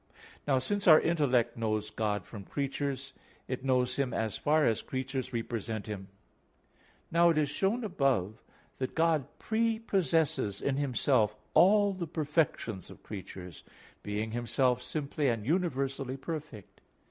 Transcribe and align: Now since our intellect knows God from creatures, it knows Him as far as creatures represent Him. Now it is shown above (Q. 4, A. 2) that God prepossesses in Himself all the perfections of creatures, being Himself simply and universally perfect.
Now 0.47 0.57
since 0.57 0.87
our 0.87 0.99
intellect 0.99 1.55
knows 1.57 1.91
God 1.91 2.25
from 2.25 2.43
creatures, 2.43 3.13
it 3.47 3.63
knows 3.63 3.97
Him 3.97 4.15
as 4.15 4.35
far 4.35 4.65
as 4.65 4.81
creatures 4.81 5.31
represent 5.31 5.85
Him. 5.85 6.07
Now 7.11 7.29
it 7.29 7.37
is 7.37 7.49
shown 7.51 7.83
above 7.83 8.41
(Q. 8.41 8.43
4, 8.47 8.47
A. 8.47 8.47
2) 8.47 8.51
that 8.87 8.95
God 8.95 9.27
prepossesses 9.37 10.59
in 10.59 10.77
Himself 10.77 11.35
all 11.53 11.93
the 11.93 12.07
perfections 12.07 12.89
of 12.89 13.03
creatures, 13.03 13.63
being 14.01 14.31
Himself 14.31 14.81
simply 14.81 15.27
and 15.27 15.45
universally 15.45 16.17
perfect. 16.17 16.81